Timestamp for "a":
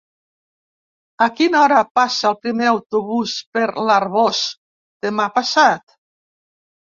1.25-1.25